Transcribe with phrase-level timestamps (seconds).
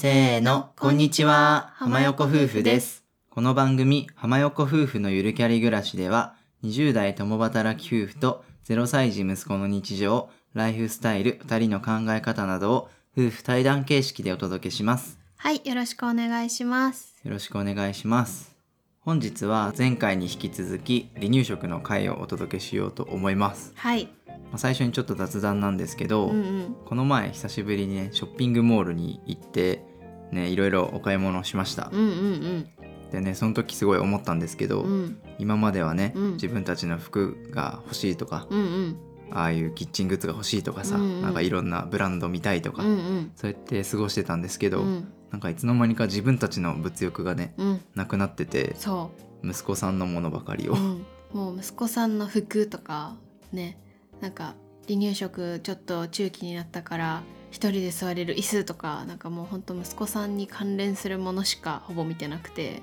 [0.00, 1.74] せーの、こんにちは。
[1.74, 3.04] 浜横夫婦です。
[3.28, 15.18] この番組、浜横夫婦のゆるキャリ暮らしでは、20代共働き夫婦と0歳児息子の日常、ライフスタイル、2人の考え方などを夫婦対談形式でお届けします。
[15.36, 17.20] はい、よろしくお願いします。
[17.22, 18.56] よろしくお願いします。
[19.00, 23.74] 本日は前回に引き続き離乳食の回をお届けしようと思います。
[23.76, 29.89] はい、まあ最初にちょっと雑談なんですけど、うんうん、この前久しぶりにねショッピングモールに行って
[30.32, 32.68] ねいろいろお買い物をしました、うんうん
[33.10, 36.32] でねその時すごい思ったんですけど、うん、うん今まではね、うん。
[36.34, 38.96] 自分たちの服が欲しいとか、うんうん。
[39.32, 41.22] ああいうキッチングッズが欲しいとかさ、うんうん。
[41.22, 43.32] なんかいろんなブランド見たいとか、うんうん。
[43.34, 45.12] そうやって過ごしてたんですけど、うん。
[45.30, 49.12] なんかいつの間にか自分たちの物欲がねうん、なくなっててそ
[49.44, 53.16] 息子さんのものばかりを、う、うん、もう息子さんの服とか
[53.52, 53.78] ね、
[54.20, 54.54] なんか
[54.88, 62.80] 離乳食ちょっと中期になったから一人で座れる椅子とかなんかもうほんと息子さんに関連するものしかほぼ見てなくて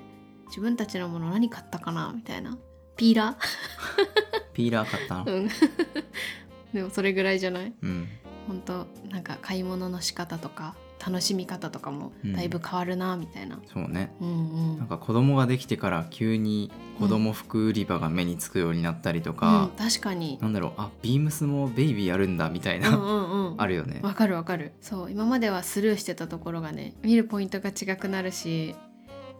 [0.48, 2.56] 自分たちのもの何買ったかなみたいな。
[2.96, 3.36] ピーラ
[4.52, 5.24] ピーラー買ったの？
[5.24, 5.48] ーうん。
[6.74, 7.72] でもそれぐらいじゃない？
[7.80, 8.08] うん。
[8.46, 14.12] 本当なんか買い物の仕方とか楽しみ方とかもだいぶ変わるなみたいな、そうね。
[14.20, 14.78] うん、うん。
[14.78, 20.38] なんか子供ができてから急に子供服売り場が目につくようになったりとかうん、、確かに。
[20.40, 20.72] なんだろう。
[20.76, 23.54] あビームスもベイビーやるんだみたいな、うんうんうん。
[23.58, 24.00] あるよね。
[24.02, 24.72] わかるわかる。
[24.80, 28.74] そう今まではスルーしてたところがね見るポイントが違くなるし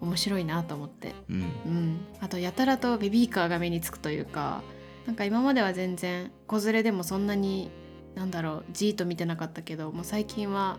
[0.00, 1.14] 面白いなと思って。
[1.28, 1.36] うん。
[1.36, 2.00] うん。
[2.20, 4.62] あとやたらとベビーカーが目につくというか
[5.06, 7.70] なんか今までは全然子連れでもそんなに
[8.14, 10.78] なんだろうじーっと見てなかったけどもう最近は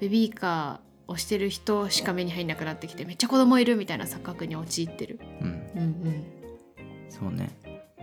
[0.00, 5.20] ベビーカーをしてる人しか目に入んなくなってきてめっちゃ子供いるみたいな錯覚に陥ってる。
[5.40, 5.48] うん。
[5.48, 6.24] うんうん。
[7.08, 7.50] そうね。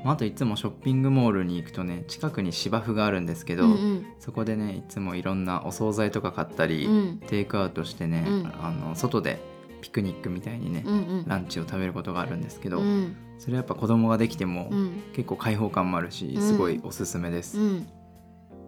[0.03, 4.05] まああといつもショッピングモールに行くとね近くに芝生があるんですけど、うんうん。
[4.19, 7.19] そこでねいつもいろんなお惣菜とか買ったり、うん。
[7.27, 8.53] テイクアウトしてね、うん。
[8.61, 9.39] あの外で
[9.81, 11.25] ピクニックみたいにね、うんうん。
[11.27, 13.15] ランチを食べることがあるんですけど、うん。
[13.37, 15.03] それやっぱ子供ができても、うん。
[15.13, 17.59] 結構開放感もあるしうんすごいおすすめです。
[17.59, 17.87] うん、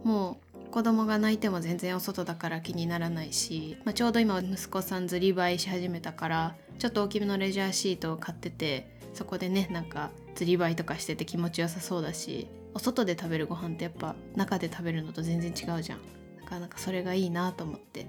[0.04, 16.00] もう子供が泣いても全然お外だから気にならないし、まあ、ちょうど今息子さんずりばいし始めたからちょっと大きめのレジャーシートを買っててそこでねなんかずりばいとかしてて気持ちよさそうだしお外で食べるご飯ってやっぱ中で食べるのと全然違うじゃん。
[16.40, 18.06] だからなんかそれがいいなと思って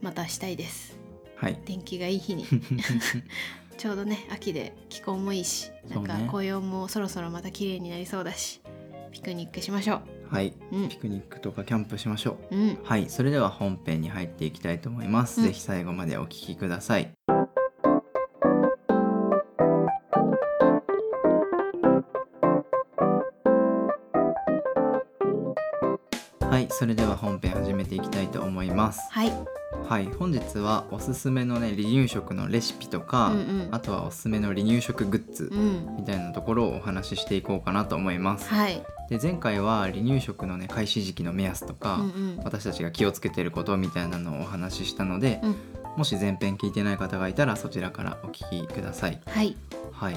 [0.00, 0.98] またしたいです。
[1.36, 1.60] はい。
[1.66, 2.46] 天気がいい日に。
[3.76, 8.62] ちょうどね秋で気候もいいしなんか紅葉もそろそろまた綺麗になりそうだし
[9.12, 10.00] ピクニックしましょ
[10.30, 10.88] はい、うん。
[10.88, 12.56] ピクニックとかキャンプしましょう。
[12.56, 12.78] ううん。
[12.82, 15.40] はい、それでは本編に入っていきたいと思います。
[15.40, 15.46] うん。
[15.46, 17.12] ぜひ最後までお聞きください。
[26.40, 29.00] はい、それでは本編始めていきたいと思います。
[29.10, 29.32] はい。
[29.88, 33.68] はい、本日はおすすめのね離乳食のレシピとか、うんうん。
[33.72, 35.96] あとはおすすめの離乳食グッズうん。
[35.96, 38.48] みたいなところをお話ししていこうかなと思います。
[38.48, 45.56] はいで前回は離乳食のね開始時期の目安とか、うんうん私たちが気をつけてることみたいなのをお話ししたので、うん
[45.96, 49.18] もし前編聞いてない方がいたらそちらからお聞きください。
[49.26, 49.56] はい
[49.92, 50.14] はい。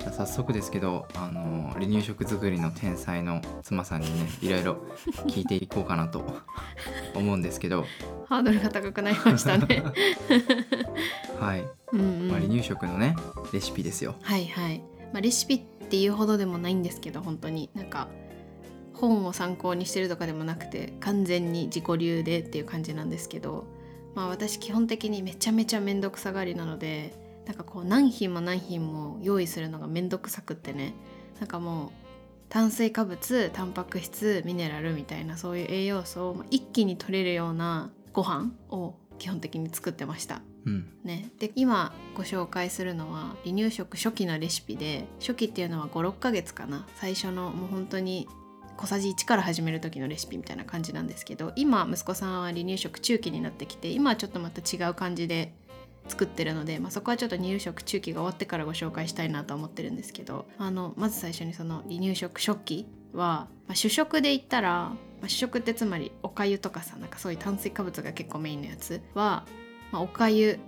[0.00, 4.76] じゃあ早速ですけど、あの離乳食作りの天才の妻さんにねいろいろ
[5.28, 6.24] 聞いていこうかなと
[7.14, 7.84] 思うんですけど、
[8.26, 9.84] ハードルが高くなりましたね
[11.38, 11.64] はい。
[11.92, 13.16] うん、うんまあ、離乳食のね
[13.52, 14.16] レシピですよ。
[14.22, 14.78] はいはい、
[15.12, 17.70] まあ、レシピっていうほどでもないんですけど本当に。
[17.74, 18.08] なんか
[18.92, 23.64] 本を参考にしてるとかでもなくて完全に自己流でっていう感じなんですけど
[24.14, 27.14] まあ私基本的にめちゃめちゃ面倒くさがりなので
[27.46, 30.94] なんかこう何品も何品も用意するのが面倒くさくってね
[31.38, 31.90] なんかもう
[32.48, 40.40] 炭水化物タンパク質ミネラルみたいなそういう栄養素を一気に取れるようなご飯を基本的に作ってました。
[40.66, 40.86] うん。
[41.04, 48.28] ね、で今ご紹介するのは離乳食初期のレシピで初期っていうのは56ヶ月かな最初のもう本当に
[48.76, 55.52] 小さじ1から始める時のレシピみたいな感じなんですけど今息子さんは離乳食中期になってきて今はちょっとまた違う感じで
[56.08, 69.44] 作ってるので、まあ、そこはちょっと離乳食中期が終わってからご紹介したいなと思ってるんですけどあのまず最初にその離乳食初期は、まあ、主食で言ったら、まあ、主食ってつまりおかゆとかさなんかそういう炭水化物が結構メインのやつは、
[69.92, 70.58] まあ、おかゆ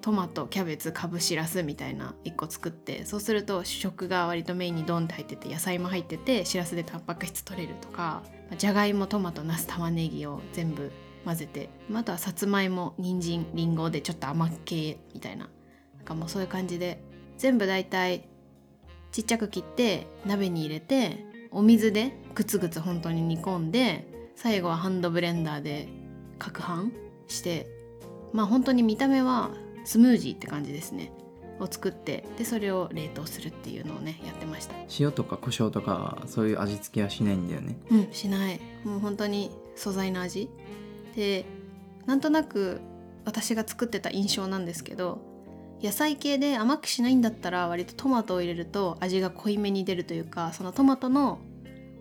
[0.00, 8.22] トマトキャベツかぶしらすみたいな1個作ってそうすると主食が割とメインにドンって入ってて野菜も入っててしらすでタンパク質取れるとか
[8.56, 10.92] じゃがいもトマトナス玉ねぎを全部
[11.28, 15.50] 混ぜてまああとはさつまいも人参りんごでちょっと甘っ系みたいな。
[15.96, 17.02] なんかもうそういう感じで
[17.36, 18.28] 全部大体
[19.12, 25.88] ちっちゃく切って鍋に入れてお水でグツグツ本当に煮込んで最後はハンドブレンダーで
[26.38, 26.92] 攪拌
[27.26, 27.66] して
[28.32, 29.50] まあ本当に見た目は
[29.84, 31.12] スムージーって感じですね。
[31.60, 34.74] を作ってでそれを冷凍するっていうのをねやってました。
[34.98, 37.76] 塩とか胡椒とかそういう味付けはしないんだよね。
[37.90, 38.60] うんしない。
[38.84, 40.48] もう本当に素材の味
[41.14, 41.44] で
[42.06, 42.80] なんとなく
[43.24, 45.20] 私が作ってた印象なんですけど
[45.82, 51.38] 野菜系で甘くしないんだったら割とトマトを入れると味が濃いめに出るというかそのトマトの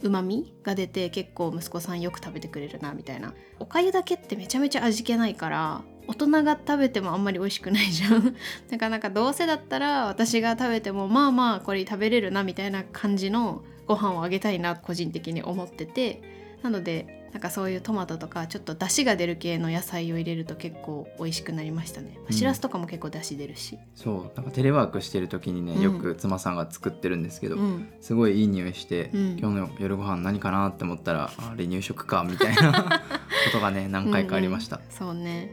[0.01, 3.33] うまみが出て結構息子さんよく食べてくれるなみたいな。
[3.59, 8.35] おかゆだけってめちゃめちゃ味気ないから大人が食べてもあんまり美味しくないじゃん。
[8.69, 16.21] なかなかどうせだったら私が食べてもまあまあこれ食べれるなみたいな感じのご飯をあげたいな個人的に思ってて。
[16.63, 22.17] なのでなんかそういうトマトとかちょっと出汁が出る系の野菜を入れると結構美味しくなりましたね。
[22.27, 22.33] うん。
[22.33, 24.31] しらすとかも結構出汁出るし、そう。
[24.35, 25.81] なんかテレワークしてる時にねうん。
[25.81, 29.37] よく妻さんが作ってるんですけど、うん、すごいいい匂いして、うん。
[29.39, 32.71] 今日の夜ご飯何かなって思ったらあ離乳食かみたいな
[33.51, 35.51] ことがね何回かありました、そうね。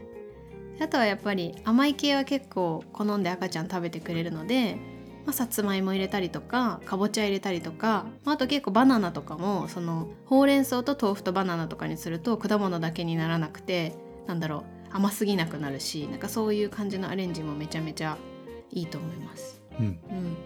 [0.79, 4.77] あとはやっぱり甘い系は結構好んで赤ちゃん食べてくれるので、
[5.25, 13.93] まあ、さつまいも入れたりとかかぼちゃ入れたりとか、まあ、あと結構バナナとかもそのほうれん草と豆腐とバナナとかにすると果物だけにならなくて
[14.27, 18.17] なんだろう甘すぎなくなるしなんかそういう感じのアレンジもめちゃめちゃ
[18.71, 19.61] いいと思います。
[19.79, 20.37] うん、うん、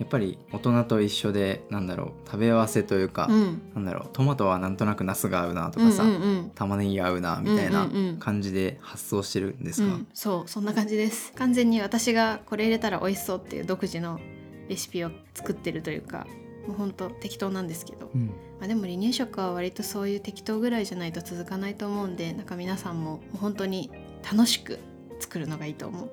[0.00, 6.50] やっぱり大人と一緒でなんだろう食べ合わせというか、うん、なんだろうトマトはなんとなくナスが合うなとかさ、うんうんうん。
[6.54, 7.86] 玉ねぎが合うなみたいな
[8.18, 11.32] 感じで発想してるんですか、うん、そうそんな感じです。
[11.34, 14.18] 完全に私がこれ入れたら美味しそうっていう独自の
[14.70, 16.26] レシピを作ってるというか
[16.66, 18.28] もうほんと適当なんですけど、うん。
[18.58, 23.90] まあ、でも離乳食は割とそういう適当ぐらいじゃないと続かないと思うんでなんか皆さんも本当に
[24.30, 24.78] 楽しく
[25.20, 26.10] 作るのがいいと思う。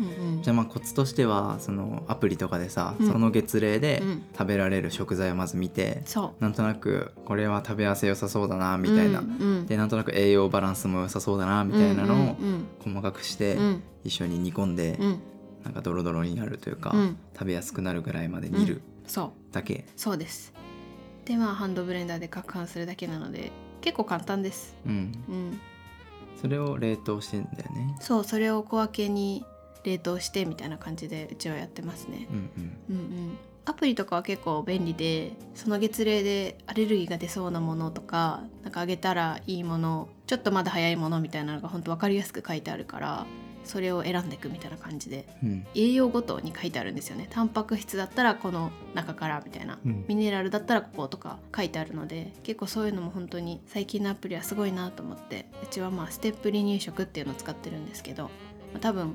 [0.00, 0.26] うん。
[0.36, 3.06] うんじゃあまあコツとしてはそのアプリとかでさ、うん。
[3.06, 4.22] その月齢でうん。
[4.32, 6.42] 食べられる食材をまず見て、そう。
[6.42, 9.26] なんとなくこれは食べ合わせ良さそうだなみたいな、うん。
[9.26, 9.66] うん。
[9.66, 12.66] でなんとなく栄養バランスも良さそうだなみたいなのをうん。
[12.84, 13.82] 細かくしてうん。
[14.04, 15.20] 一緒に煮込んで、うん。
[15.64, 17.16] なんかドロドロになるというか、うん。
[17.34, 19.54] 食べやすくなるぐらいまで煮るそう。
[19.54, 20.52] だけ、そうです。
[21.24, 24.74] でまあハンドブレンダーで攪拌するだけなので結構簡単です。
[24.84, 24.92] うん、
[25.28, 25.60] うん
[26.40, 27.96] それを冷凍してんだよね。
[28.00, 29.44] そうそれを小分けに
[29.84, 32.26] 冷凍してみたいな感じでうちはやってますね。
[32.30, 32.76] うんうん。
[32.90, 33.38] うんうん。
[33.64, 43.26] アプリとかは結構便利でその月齢でアレルギーが出そうなものとかなんかあげたらいいものちょっとまだ早いものみたいなのが本当分かりやすく書いてあるから
[43.64, 45.66] それを選んでいくみたいな感じでうん。
[45.74, 47.26] 栄養ごとに書いてあるんですよね。
[47.30, 49.78] タンパク質だったらこの中からみたいな。
[49.84, 50.04] うん。
[50.08, 58.30] ミネラルだったらこことか書いてあるので結構そういうのも本当に最近のアプリはすごいなと思ってうちはまあステップ離乳食っていうのを使ってるんですけど、ま
[58.76, 59.14] あ多分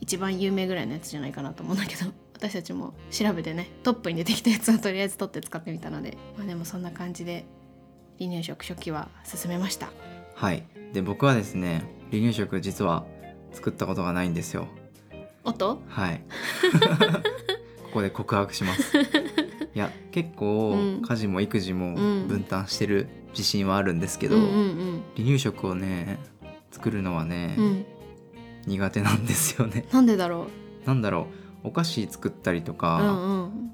[0.00, 7.46] 一番有名ぐらいのやつじゃないかなと思うんだけど 私たちも調べてねトップに出てきたやつを とりあえず取って使ってみたのでまあでもそんな感じで
[8.18, 9.90] 離乳食初期は進めました。
[10.34, 10.64] はい。
[10.92, 13.04] で僕はですね離乳食実は
[13.54, 14.66] 作ったことがないんですよ。
[15.44, 15.82] 音？
[15.88, 16.22] はい。
[17.84, 18.98] ここで告白します。
[18.98, 21.02] いや結構うん。
[21.02, 22.28] 家事も育児もうん。
[22.28, 26.18] 分担してる自信はあるんですけど、うんうん離乳食をね
[26.70, 27.64] 作るのはね、うん。
[27.64, 27.86] うん
[28.66, 29.84] 苦手なんですよね。
[29.92, 30.46] なんでだろ
[30.86, 31.26] なんだろ
[31.64, 31.68] う。
[31.68, 33.70] お菓子作ったりとうか、うんうん。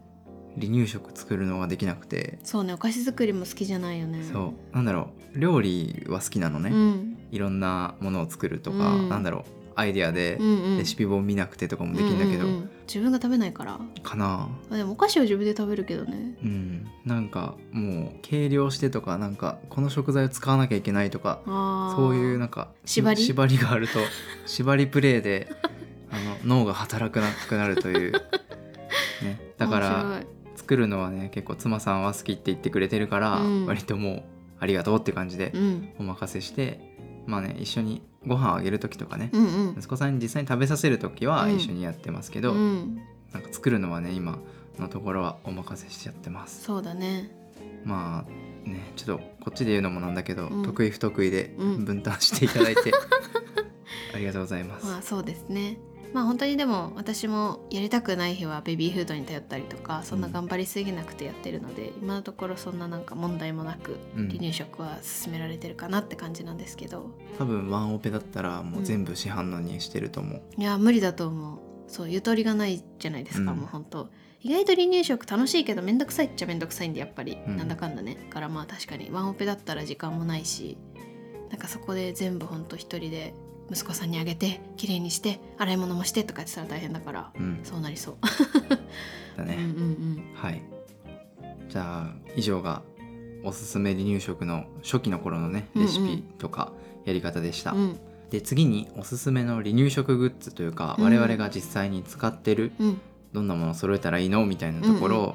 [0.60, 2.40] 離乳食作るのができなくて。
[2.42, 4.24] そうねお菓子作りも好きじゃないよね。
[4.24, 4.74] そう。
[4.74, 5.38] なんだろう。
[5.38, 7.18] 料理は好きなのね、うん。
[7.30, 9.08] いろんなものを作るとか、うん。
[9.08, 10.38] なんだろうアイデアで
[10.78, 12.70] レシピ本見なくてとかもできるんだけど、うんうんうん。
[12.86, 13.78] 自分が食べないから。
[14.02, 14.48] かな。
[14.70, 16.36] あでもお菓子は自分で食べるけどね。
[16.42, 16.88] うん。
[17.04, 21.40] なんかもう計量してとかなんかこの食材を使わなきゃいけないとか
[21.96, 23.22] そういうなんか縛り？
[23.22, 23.98] 縛りがあると
[24.46, 25.48] 縛りプレイで
[26.10, 28.12] あの脳が働かなくなるという、
[29.22, 33.66] ね、だから面作るのはね結構妻さんは好きって言ってくれてるから、うん。
[33.66, 34.22] 割ともう
[34.58, 35.52] ありがとうって感じで
[35.98, 36.89] お任せして
[37.26, 39.74] まあね一緒にご飯をあげる時とかね、うんうん。
[39.78, 41.56] 息子さんに実際に食べさせる時はうん。
[41.56, 43.00] 一緒にやってますけど、うん。
[43.32, 44.38] なんか作るのはね今
[44.78, 46.62] のところはお任せしちゃってます。
[46.64, 47.30] そうだね。
[47.84, 50.62] まあねちょっとこっちで言うのもなんだけど、うん。
[50.64, 51.84] 得意不得意でうん。
[51.84, 52.92] 分担していただいて、
[54.14, 55.78] ありがとうございます、まあそうですね
[56.12, 71.58] まあ本当にでも私もやりたくない日はベビーフードに頼ったりとかそんな頑張りすぎなくてやってるので、今のところそんななんか問題もなくうん離乳食は進められてるかなって感じなんですけど、多分ワンオペだったらもう全部市販のにしてると思う、いや無理だと思う。
[71.86, 73.58] そうゆとりがないじゃないですか、うん。
[73.58, 74.08] もう本当。
[74.42, 77.56] 意外と離乳食楽しいけどめんどくさいっちゃめんどくさいんでやっぱり、うん。
[77.56, 78.14] なんだかんだね。
[78.14, 80.78] だからまあ確かにワンオペだったら時間もないし
[81.50, 83.34] なんかそこで全部ほんと一人で
[83.70, 87.60] 息子さんにあげて綺麗にして洗い物もしてとかやってたら大変だからうん。
[87.62, 88.16] そうなりそう。
[89.36, 90.62] だね、うんうんはい。
[91.68, 92.82] じゃあ以上が
[93.44, 96.72] おすすめ離乳食の初期の頃のねレシピとか
[97.04, 97.78] やり方でした、うん。
[97.78, 98.00] うん
[98.30, 101.04] で次におすすめの離乳食グッズというか、うん。
[101.04, 103.00] 我々が実際に使ってるうん。
[103.32, 105.34] どんなものを揃えたらいいのみたいなところを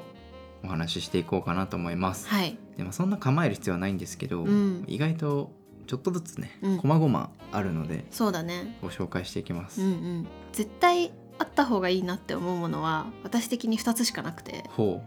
[0.64, 2.26] お話ししていこうかなと思います。
[2.26, 2.58] はい。
[2.78, 4.84] でもそんな構える必要はないんですけど、うん。
[4.86, 5.52] 意外と
[5.86, 6.76] ちょっとずつね、うん。
[6.78, 8.76] 細々あるのでそうだね。
[8.82, 9.80] ご紹介していきます。
[9.80, 10.26] うんうん。
[10.52, 14.64] 絶対あった方がいいなって思うものは私的に2つしかなくて。
[14.70, 15.02] ほ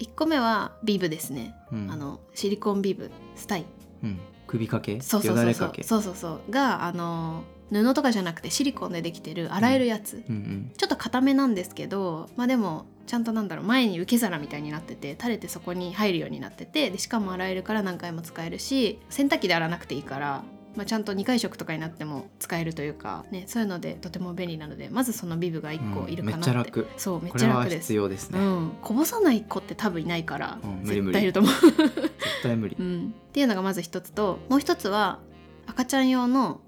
[0.00, 1.90] 1個目はビブですね、う、うん。
[1.90, 3.66] あのシリコンビブスタイ。
[4.02, 4.18] うん、
[4.54, 5.00] 首掛け？
[5.00, 5.72] そうそうそうそう。
[5.82, 6.50] そうそうそう。
[6.50, 7.42] があの
[7.72, 10.72] 布とかじゃなくてシリコンでできてる洗えるやつ、うんうん。
[10.76, 20.44] ちょっと固めなんですけどまあでもちゃんとなんだろう前に受け皿みたいになってて垂れてそこに入るようになっててでしかも洗えるから何回も使えるし洗濯機で洗わなくていいから、
[20.76, 26.86] まあ、ちゃんと2回食とかになっても使えるというか、ね、そういうのでとても便利なのでまずそのビブが1個いるかなって、うんめっちゃ楽。
[26.96, 27.80] そうめっちゃ楽です。
[27.80, 32.12] 必要ですね、うん、こぼさない子って多分いないから、うん絶対いると思う、絶
[32.42, 35.20] 対無理、 うん、っていうのがまず一つともう一つは
[35.66, 36.60] 赤ちゃん用の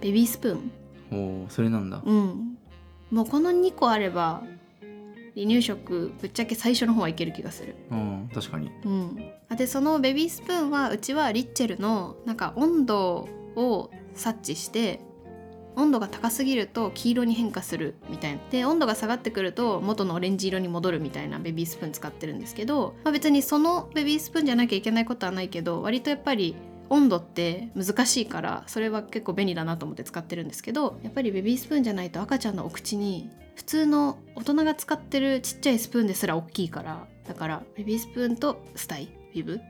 [0.00, 0.72] ベビースプーン。
[1.12, 2.56] おおそれなんだ、うん、
[3.10, 4.42] もうこの2個あれば
[5.34, 7.76] 離乳食ぶっちゃけ最初の方はいける気がする。
[7.90, 8.70] うん、確かに。
[8.84, 15.00] うん、あでそのベビースプーンはうちはリッチェルのなんか温度を察知して
[15.76, 18.40] 温度が高すぎると黄色に変化するみたいな。
[18.50, 26.56] で温度が下がってくると元のオレンジ色に戻るみたいなベビースプーン使ってるんですけど、まあ、別にそのベビースプーンじゃなきゃいけないことはないけど割とやっぱり
[26.90, 39.60] 温度って難しいからそれは結構便利だなと思って使ってるんですけどやっぱりベビースプーンじゃないと赤ちゃんのお口に普通の大人が使ってるちっちゃいスプーンですら大きいからだからベビースプーンとスタイビブ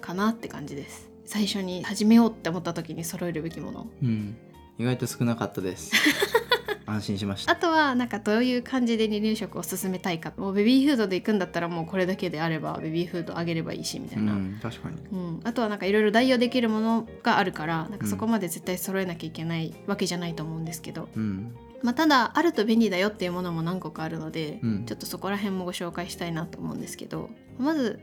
[0.00, 1.07] かなって感じです。
[1.28, 3.86] 最初に始めようって思った時に揃えるべきもの。
[4.02, 4.34] うん。
[4.78, 5.92] 意外と少なかったです。
[6.86, 7.52] 安心しました。
[7.52, 10.32] あとはなんかどういう感じで離乳食を進めたいか。
[10.38, 14.96] もうベビーフードで行くんだったらもうこれだけであればベビーフードあげればいいしみたいうな、ん確かに。
[15.12, 21.54] うん、あとはなんかいろいろ代用できるものがあるからなんかそこまで絶対揃えなきゃいけないわけじゃないと思うんですけど、うん。
[21.82, 24.84] まあ、ただあると便利だよっていうものも何個かあるので、うん。
[24.86, 27.28] ちょっとそこら辺もご紹介したいなと思うんですけど。
[27.58, 28.00] まず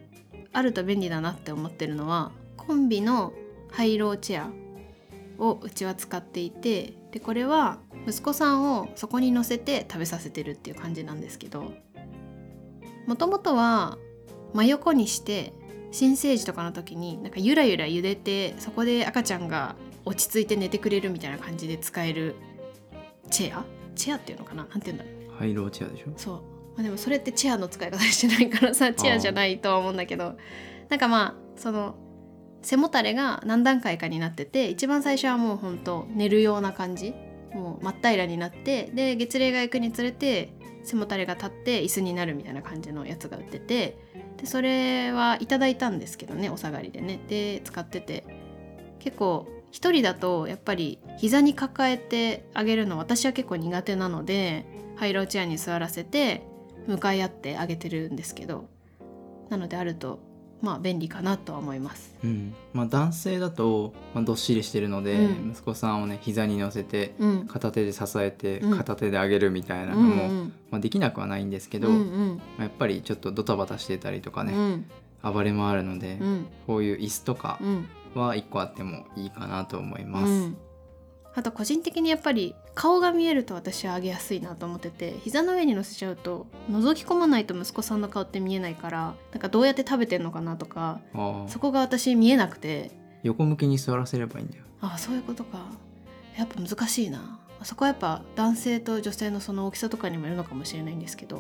[0.54, 2.32] あると便利だなって思ってるのは
[2.68, 3.34] コンビの
[3.72, 4.50] ハイローチェア
[5.44, 11.74] をうちは使っていてでこれは息子さんをそこに乗せて食べさせてるっていう感じなんですけど
[13.08, 13.98] もともとは
[14.54, 15.54] 真横にして
[15.92, 22.36] 新生児とかの時になんかゆらゆら茹でてそこで赤ちゃんが落ち着いて寝てくれるみたいな感じで使える
[23.30, 23.66] チェア？
[23.96, 24.64] チェアっていうのかな？
[24.64, 25.38] なんて言うんだろう。
[25.38, 26.12] ハイローチェアでしょ？
[26.18, 26.42] そう、ま
[26.80, 30.36] あ、でもそれってチェアの使い方してないからさチェアじゃないとは思うんだけど。
[30.90, 31.96] なんかまあその
[32.66, 37.14] 背もたれが何段階かになってて一番最初はもうほんと寝るような感じ。
[37.54, 40.52] もう真っ平らになってで月齢が行くにつれて
[40.84, 43.98] 背もたれが立って椅子になるみたいな感じのやつが売ってて
[44.36, 47.20] でそれはいただいたんですけどねお下がりでね。
[47.28, 48.26] で使ってて。
[49.00, 56.42] 結構一人だとやっぱり膝に抱えてあげるの私は結構苦手なのでハイローチェアに座らせて
[56.88, 58.68] 向かい合ってあげてるんですけど。
[59.50, 60.20] なのであると
[60.62, 62.16] まあ便利かなとは思います。
[62.24, 62.56] うん。
[62.74, 65.52] まあ男性だと、まあ、どっしりしてるので、うん。
[65.52, 68.78] 息子さんをね膝に乗せてうん、片手で支えてうん。
[68.78, 70.54] 片手で上げるみたいなのうんも、うん。
[70.72, 72.36] まあ、できなくはないんですけど、うんうん。
[72.38, 75.34] まあやっぱりちょっとドタバタしてたりとかね、うん。
[75.34, 76.48] 暴れもあるので、うん。
[76.68, 77.88] こういう椅子とかうん。
[78.16, 80.52] は1個あってもいいかなと思います。
[81.36, 91.02] うんあと個人的にやっぱり顔が見えると私は上げやすいなと思ってて膝の上に乗せちゃうと覗き込まないと息子さんの顔って見えないからなんかどうやって食べてんのかなとか
[91.48, 92.92] そこが私見えなくて。
[93.26, 94.64] 横向きに座らせればいいんだよ。
[94.82, 95.66] ああそういうことか。
[96.38, 97.40] やっぱ難しいな。
[97.64, 101.38] そこはやっぱ男性と女性のその大きさとかにもよるのかもしれないんですけど、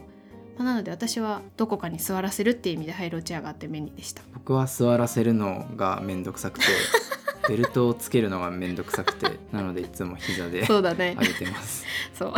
[0.58, 4.24] まあなので私はどこかに座らせるっていう意味でハイローチェアがあって便利でした。
[4.34, 6.66] 僕は座らせるのがめんどくさくて
[7.48, 11.16] ベルトをつけるのがめんどくさくてなのでいつも膝でそうだね。
[11.20, 11.86] 上げてます。
[12.14, 12.30] そう。
[12.32, 12.38] ま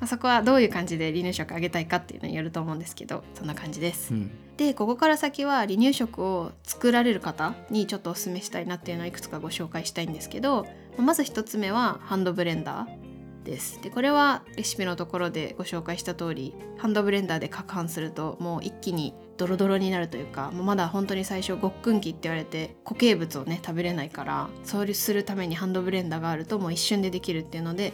[0.00, 4.12] あそこはどういう感じで離乳食あげたいかっていうのによると思うんですけどそんな感じです。
[4.12, 4.30] うん。
[4.56, 13.04] でここから先は離乳食を作られる方にちょっとお勧めしたいなっていうのをいくつかご紹介したいんですけどまず1つ目はハンドブレンダー
[13.44, 13.80] です。
[13.82, 27.92] でこれはレシピのところでご紹介した通りハンドブレンダーで攪拌するともう一気にドロドロになるというかまだ本当に最初ごっくん期って言われて固形物をね食べれないからそうするためにハンドブレンダーがあるともう一瞬でできるっていうので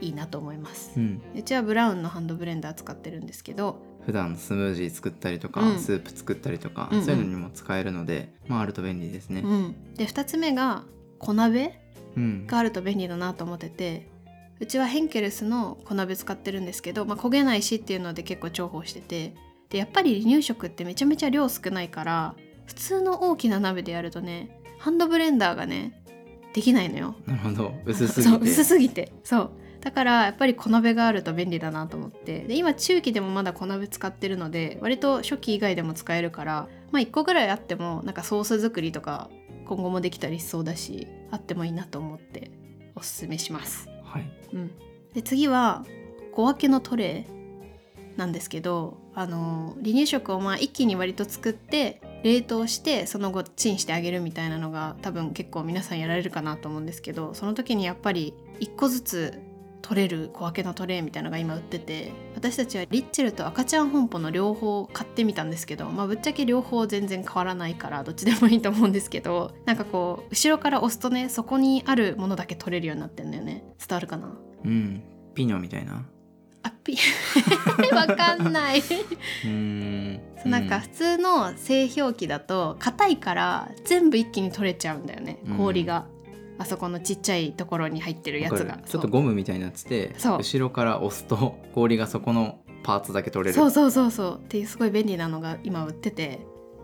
[0.00, 0.92] いいなと思います。
[0.96, 1.00] う。
[1.00, 5.78] ん、うちはブラウンのハンドブレンダー使ってるんですけど普段スムージー作ったりとか、うん。
[5.78, 7.04] スープ作ったりとか、うんうん。
[7.04, 9.42] そういうのにも使えるので、まああると便利ですね。
[9.44, 10.84] うん、で2つ目が
[11.18, 11.78] 小鍋
[12.16, 14.08] うん、があると便利だなと思ってて
[14.58, 19.34] うちはヘンケルスの小鍋使ってるんですけど、まあ、焦げないしっていうので結構重宝してて
[19.70, 22.34] でやっぱり離乳食ってめちゃめちゃ量少ないから
[22.66, 26.02] 普通の大きな鍋でやるとねハンドブレンダーがね
[26.52, 27.14] できないのよ。
[27.26, 27.72] なるほど。
[27.84, 28.30] 薄すぎて。
[28.30, 29.12] そう薄すぎて。
[29.22, 29.50] そう。
[29.80, 32.40] だからやっぱり小鍋があると便利だなと思って。
[32.40, 39.30] で今中期でもまだ小鍋使ってるので割と初期以外でも使えるからまあ1個ぐらいあってもなんかソース作りとか
[39.66, 42.50] 今後もできたりしそうだしあってもいいなと思って
[42.94, 43.88] おすすめします。
[44.04, 44.30] はい。
[44.52, 44.70] うん、
[45.14, 45.84] で次は
[46.32, 59.40] 小分けのトレーなんですけどあの離乳食をまあ一気に割と作って冷凍してその後チンしてあげるみたいなのが多分結構皆さんやられるかなと思うんですけどその時にやっぱり1個ずつ
[59.82, 73.64] 取れる小分けのトレーみたいなのが今売ってて私たちはリッチェルと赤ちゃん本舗の両方買ってみたんですけど、まあ、ぶっちゃけ両方全然変わらないからどっちでもいいと思うんですけどなんかこう後ろから押すとねそこにあるものだけ取れるようになってんだよね。
[73.78, 74.36] 伝わるかな？
[74.64, 75.02] うん。
[75.34, 76.06] ピニョみたいな。
[76.62, 76.96] あピ
[77.92, 78.78] わかんない。
[78.78, 85.38] うーんなんか普通の製氷機だと硬いから全部一気に取れちゃうんだよね。
[85.46, 85.56] うん。
[85.56, 86.06] 氷が、
[86.58, 88.76] あそこのちっちゃいところに入ってるやつが。
[88.76, 88.82] る。
[88.86, 93.54] ちょっとゴムみたいになってて後ろから押すと氷がそこのパーツだけ取れる。
[93.54, 94.40] そうそうそうそう。
[94.42, 96.40] っていうすごい便利なのが今売ってて。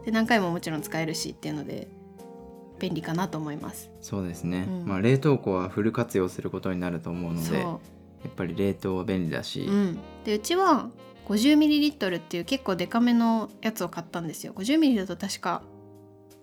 [0.06, 1.88] で何回ももちろん使えるしっていうので
[2.78, 3.90] 便利かなと思います。
[4.00, 4.86] そうですね、うん。
[4.86, 7.66] まあ冷凍庫はフル活用することになると思うので
[8.26, 10.90] やっぱり冷凍は便利だし、う、ん、でうちは
[11.26, 14.52] 50ml っていう結構デカめのやつを買ったんですよ。
[14.54, 15.62] 50ml だと確か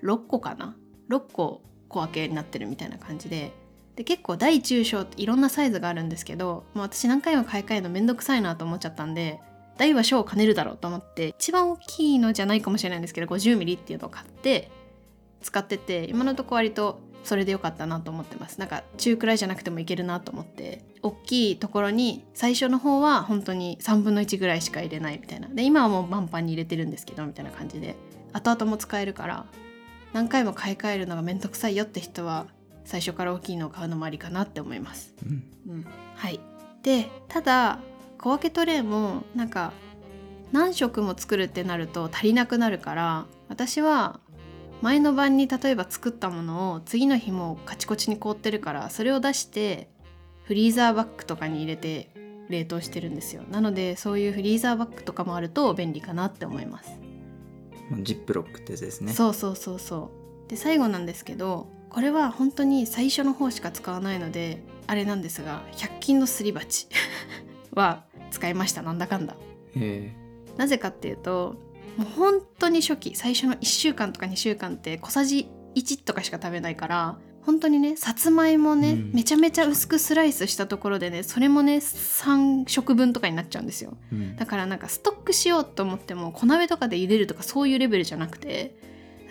[0.04, 0.75] 6個かな
[1.10, 3.52] ？6個小分けになってるみたいな感じで。
[3.96, 9.40] で結構大中小っていろんなサイズがあるんですけど、まあ、私何回も買い替えるのめんどくさいなと思っちゃったんで
[9.78, 14.72] 大は小を兼ねるだろうと思って一番大きいのじゃないかもしれないんですけど 50ml っていうのを買って
[15.42, 18.60] 使ってて今のとこ割とそれで良かったなと思ってます。
[18.60, 20.84] なんか中くらいじゃなくてもいけるなと思って。
[21.01, 25.48] 大きいところに最初の方は本当に3分の1ぐらいしか入れないみたいな。
[25.50, 27.96] で今はもう満帆に入れてるんですけどみたいな感じで。
[28.34, 29.46] 後々も使えるから
[30.12, 32.48] 何回も買い替えるのがめんどくさいよって人は
[32.83, 35.14] 最初から大きいのを買うのもありかなって思います。
[35.25, 35.44] うん。
[35.68, 36.40] うん、はい。
[36.81, 37.79] でただ
[38.18, 39.72] 小分けトレーもなんか
[40.51, 44.20] 何食も作るってなると足りなくなるから私は
[44.83, 49.87] 前の晩に例えば作ったものを次の日もカチコチに凍ってるからそれを出して
[50.43, 52.09] フリーザーバッグとかに入れて
[52.50, 53.43] 冷凍してるんですよ。
[53.50, 57.00] なのでそういうフリーザーバッグとかもあると便利かなって思います。
[58.01, 59.13] ジップロックってやつですね。
[59.13, 60.11] そうそうそうそ
[60.46, 60.50] う。
[60.50, 66.89] で最後なんですけどこれは本当に最初の方しか使わないのであれなんですが100均のすり鉢
[67.72, 68.81] は使いました。
[68.81, 69.37] なんだかんだ。
[69.77, 70.13] へ
[70.57, 71.55] なぜかっていうと
[71.98, 79.12] もう本当に初期最初の1週間とか2週間って小さじ1とかしか食べないから本当にねさつまいもね、うん。
[79.14, 83.98] めちゃめちゃ薄くスライスしたところでねそれもね3食分とかになっちゃうんですよ。
[84.12, 84.36] え、うん。
[84.38, 88.75] だからなんかストックしようと思っても小鍋とかで茹でるとかそういうレベルじゃなくて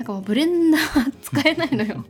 [0.02, 2.04] なんかもうブレンダー使えないのよ。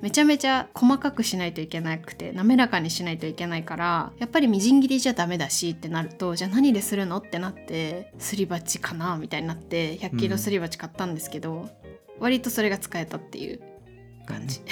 [0.00, 11.68] めちゃめちゃ細かくしないといけなくて滑らかにしないといけないからやっぱりみじん切りじゃダメだしってなるとじゃあ何でするのってなってすり鉢かなみたいになって100均のすり鉢買ったんですけど、
[12.18, 13.60] 割とそれが使えたっていう
[14.24, 14.62] 感じ。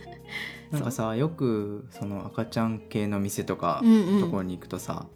[0.72, 4.20] なんかさよくその赤ちゃん系の店とかうんうん。
[4.22, 5.06] ところに行くとさ、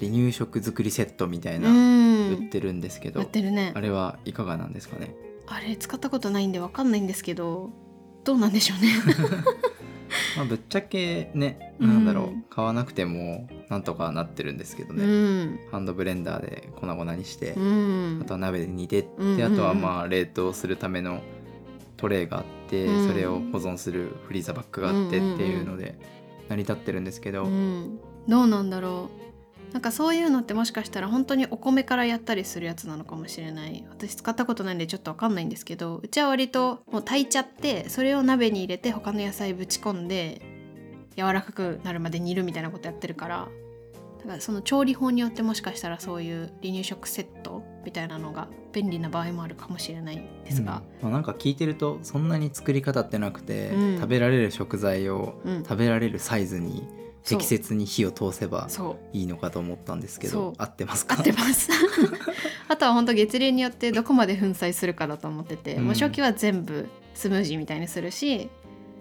[0.00, 2.30] 離乳食作りセットみたいうな、ん。
[2.32, 3.72] 売ってるんですけど売ってるね。
[3.74, 5.14] あれはいかがなんですかね？
[5.46, 7.70] あれ使ったことないんでわかんないんですけど
[8.24, 8.92] どうなんでしょうね。
[10.36, 11.88] まあぶっちゃけねうん。
[11.88, 15.60] なんだろう、買わなくてもなんとかなってるんですけどね、うん。
[15.70, 18.20] ハンドブレンダーで粉々にして、うん。
[18.22, 19.40] あとは鍋で煮てって、うんうん。
[19.40, 21.22] うんあとはまあ冷凍するための
[21.96, 23.08] トレイがあって、うん。
[23.08, 25.98] それを保存するフリーザバッグがあってっていうので
[26.48, 29.31] 成り立ってるんですけど、うん、どうなんだろう
[29.72, 33.84] なんかそういうのってもしかしたら本当にお米からやったりするやつなのかもしれない。
[33.88, 40.42] 私使ったことないんでちょっとわかんないんですけどうちは割ともう炊いちゃってそれを鍋に入れて他の野菜ぶち込んで
[41.16, 43.48] 柔らかくなるまで煮るみたいなことやってるから
[44.22, 51.02] だからその調理法によってもしかしたらそういう離乳食セットみたいなのが便利な場合もあるかもしれないですが、うん。
[51.02, 53.96] まあ、なんか聞いてるとそんなに作り方ってなくて、うん。
[53.96, 55.62] 食べられる食材をうん。
[55.64, 58.68] 食べられるサイズにそう適切に火を通せば
[59.12, 61.16] いいのかと思ったんですけど合ってますか？
[61.16, 61.70] 合ってます。
[62.68, 65.84] あとは本当月齢によってどこまで粉砕するかだと思ってて、うん。
[65.84, 68.50] もう初期は全部スムージーみたいにするし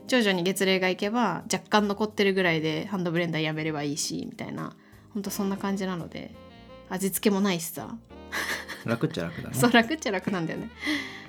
[0.08, 4.76] 徐々に月齢がいけば若干残ってるぐらいでハンドブレンダーやめればいいしみたいな。
[5.14, 6.34] 本当そんな感じなので
[6.90, 7.98] 味付けもないしさ、
[8.86, 9.56] 楽っちゃ楽だね。
[9.60, 10.70] そう楽っちゃ楽なんだよね。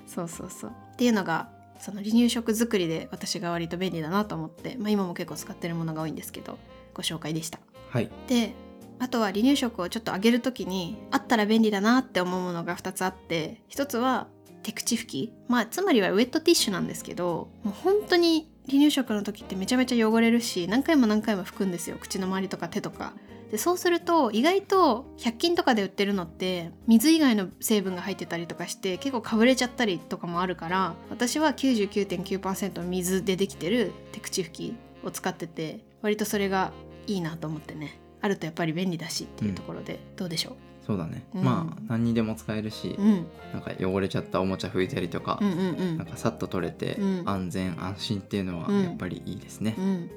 [0.06, 0.70] そうそうそう。
[0.92, 1.48] っていうのが
[1.80, 6.58] その離乳食作りで私が割と便利だなと思って、まあ、今も結構使ってるものが多いんですけど
[6.94, 7.60] ご紹介でした。
[7.90, 8.10] はい。
[8.28, 8.54] で
[8.98, 14.28] あとは離乳食をちょっとあげる時にあったら便利だなって思うものが2つあって1つは
[14.62, 15.32] 手口拭き。
[15.48, 21.96] まあつまりはウェットティッシュなんですけどもう本当に離乳食の時ってめちゃめちゃ汚れるし何回も何回も拭くんですよ。
[22.00, 23.12] 口の周りとか手とか。
[23.50, 34.74] でそうすると意外と100均とかで売ってるのって水以外の成分が入ってたりとかして結構かぶれちゃったりとかもあるから私は99.9%水でできてる手口拭き
[35.04, 36.72] を使ってて割とそれが
[37.06, 37.98] いいなと思ってね。
[38.20, 41.44] あるとやっぱり便利だしっていうところで、どうでしょそうだね、うん。
[41.44, 45.98] まあ何にでも使えるし、う、うん、なんか汚れちゃったおもちゃ拭いたりとか、うんうんうん。
[45.98, 47.28] なんかさっと取れてうん。
[47.28, 48.82] 安全安心っていうのはうん。
[48.82, 49.74] やっぱりいいですね。
[49.78, 49.80] う。
[49.80, 50.10] ん、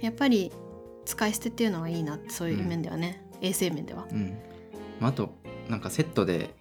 [0.00, 0.52] やっぱり
[1.04, 4.06] 使い捨てっていうのはいいなそういう面ではね、衛生面では。
[4.10, 4.36] うん。
[5.00, 5.34] まああと
[5.68, 6.54] なんかセットで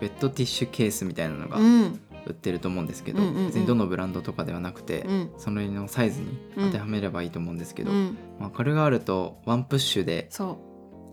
[0.00, 3.46] ウェットティッシュケースみたいなのがうん売ってると思うんですけど、うんうんうん。
[3.46, 5.30] 別にどのブランドとかではなくて、うん。
[5.38, 10.58] そののサイズに当てはめればいいと思うんですけど、うん、まあ、これがあるとワンプッシュでそ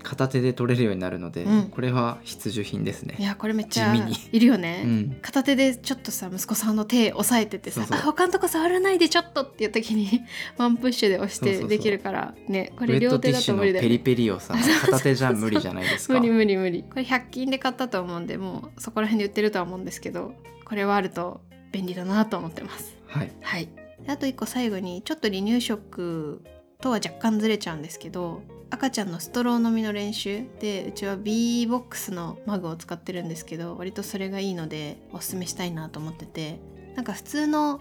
[0.03, 1.69] 片手で取れるようになるので、うん。
[1.69, 3.15] これは必需品ですね。
[3.19, 3.25] うい。
[3.25, 4.15] やこれめっちゃ地味に。
[4.31, 4.83] いるよね。
[4.85, 7.99] うん、片手でちょっとさ息子さんの手押さえててさそうそう。
[7.99, 10.21] あ他のとこ触らないでちょっとっていう時に
[10.57, 11.69] ワンプッシュで押しそうそうそう。
[11.69, 13.89] てできるからねこウェッれ両手だトティッシュのと無理だよね。
[13.89, 16.13] ペリペリをさ 片手じゃ無理じゃないですか。
[16.13, 16.83] 無理無理無理。
[16.83, 20.33] これ100均で買ったと思うんでもうそこら辺で売ってるとは思うんですけど
[20.65, 22.97] これはあると便利だなと思ってます。
[23.07, 23.69] はい、はい。
[24.05, 26.41] であと一個最後にちょっと離乳食
[26.81, 36.60] とは若干ずれちゃうんですけど赤ちゃんのストロー飲みの練習でうちは B ボックスのマグを使ってるんですけど割とそれがいいのでおすすめしたいなと思ってて。
[36.95, 37.79] なんか普通の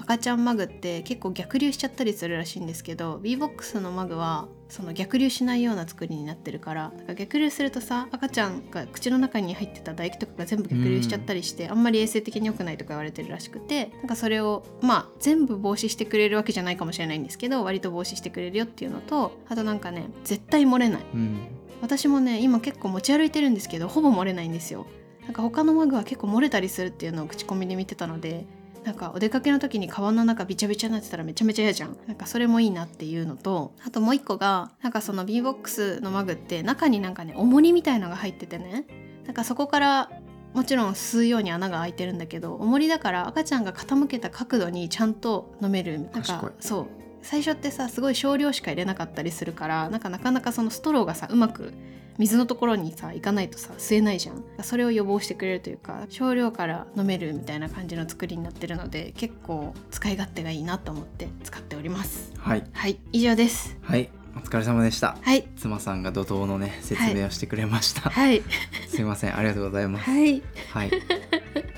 [0.00, 21.02] 赤ちゃんマグって結構逆流しちゃったりするらしいんですけど B ボックスのマグはその逆流しないような作りになってるからなんか逆流するとさ赤ちゃんが口の中に入ってた唾液とかが全部逆流しちゃったりして、あんまり衛生的に良くないとか言われてるらしくてなんかそれをまあ全部防止してくれるわけじゃないかもしれないんですけど割と防止してくれるよっていうのとあとなんかね絶対漏れない。
[21.14, 21.38] うん、
[21.82, 24.86] 私もね今結構持ち歩いてるんですけどほぼ漏れないんですよ。
[25.24, 28.46] なんか他のマグは結構漏れたりするっていうのを口コミで見てたので
[28.84, 31.96] なんかお出かけの時にカバンの中びちゃびちゃになってたらめちゃめちゃ嫌じゃん。
[32.06, 38.86] なんかそれもいいなっていうのとあともう一個がなんかその B ボックスのマグって中になんかね重りみたいのが入っててね。
[39.26, 40.10] なんかそこから
[40.54, 46.00] もちろん吸うように穴が開いてるんだけど重りだから赤ちゃんが傾けた角度にちゃんと飲める。
[46.00, 51.72] なんかそう最初ってさすごい少量しか入れなかったりするからなんかなかなかそのストローがさうまく
[52.18, 54.44] 水のところにさ行かないとさ吸えないじゃん。
[54.62, 62.32] それを予防してくれるというか少量から飲めるみたいな感じの作りになってるので結構使い勝手がいいなと思って使っております。
[62.38, 62.64] はい。
[62.72, 63.00] はい。
[63.12, 63.78] 以上です。
[63.82, 64.10] はい。
[64.36, 65.16] お疲れ様でした。
[65.20, 65.44] はい。
[65.56, 68.10] 妻さんが怒涛のね説明をしてくれました。
[68.10, 68.42] はい。
[68.88, 69.36] すいません。
[69.36, 70.10] ありがとうございます。
[70.10, 70.42] はい。
[70.72, 70.90] はい。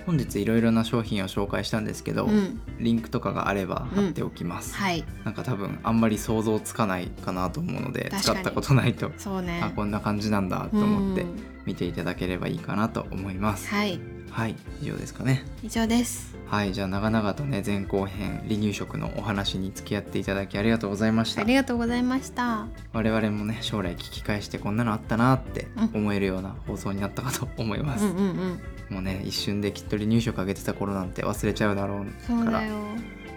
[0.06, 2.60] 本日いろいろな商品を紹介したんですけど、うん。
[2.78, 4.74] リンクとかがあれば貼っておきます。
[4.74, 5.04] はい。
[5.24, 9.60] なんか多分あんまり想像つかないかなと思うので使ったことないと、そうね。
[9.62, 11.52] あこんな感じなんだと思ってうん。
[11.64, 13.68] 見ていただければいいかなと思います。
[13.68, 14.00] はい
[14.33, 15.45] はい以上ですかね。
[15.62, 16.35] 以上です。
[16.47, 21.42] はいじゃあ長々とね前後編離乳食のお話に付き合っていただきありがとうございました。
[21.42, 22.66] ありがとうございました。
[22.95, 26.03] 我々もね将来聞き返してこんなのあったなってうん。
[26.03, 28.61] 思えるような放送になったかと 思います、うんうんうん。
[28.88, 32.75] もうね一瞬できっと離乳食あげてた頃なんて忘れちゃうだろうからこそうだよ。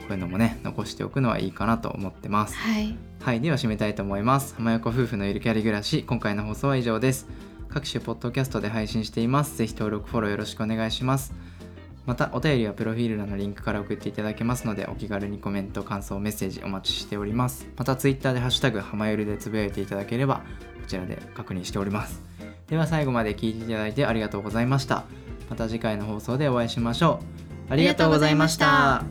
[0.10, 2.56] ういうのもね残しておくのはいいかなと思ってます。
[2.56, 2.98] はい。
[3.22, 4.56] はいでは締めたいと思います。
[4.56, 7.28] 浜横夫婦のゆるキャリ暮らし今回の放送は以上です
[7.76, 9.58] 各種ポッドキャストで配信しています。
[9.58, 11.34] ぜひ登録フォローよろしくお願いします。
[12.06, 17.68] またお便りはプロフィール欄のリンクから送っていただけますのでお気軽にコメント感想メッセージお待ちしております。
[17.76, 20.42] またツイッターでハッシュタグ浜ゆるでつぶやいていただければこ
[20.88, 22.22] ちらで確認しております。
[22.68, 25.04] では最後まで聞いていただいてありがとうございました。
[25.50, 27.20] また次回の放送でお会いしましょ
[27.70, 27.74] う。
[27.74, 29.04] ありがとうございました。